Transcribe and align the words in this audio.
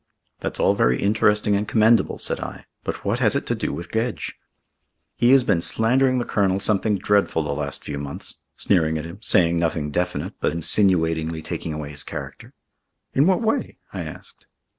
"That's 0.39 0.59
all 0.59 0.73
very 0.73 0.99
interesting 0.99 1.55
and 1.55 1.67
commendable," 1.67 2.17
said 2.17 2.39
I, 2.39 2.65
"but 2.83 3.05
what 3.05 3.19
has 3.19 3.35
it 3.35 3.45
to 3.45 3.53
do 3.53 3.71
with 3.71 3.91
Gedge?" 3.91 4.33
"He 5.15 5.29
has 5.29 5.43
been 5.43 5.61
slandering 5.61 6.17
the 6.17 6.25
Colonel 6.25 6.59
something 6.59 6.97
dreadful 6.97 7.43
the 7.43 7.53
last 7.53 7.83
few 7.83 7.99
months, 7.99 8.41
sneering 8.57 8.97
at 8.97 9.05
him, 9.05 9.19
saying 9.21 9.59
nothing 9.59 9.91
definite, 9.91 10.33
but 10.39 10.53
insinuatingly 10.53 11.43
taking 11.43 11.71
away 11.71 11.91
his 11.91 12.03
character." 12.03 12.51
"In 13.13 13.27
what 13.27 13.43
way?" 13.43 13.77
I 13.93 14.01
asked. 14.01 14.47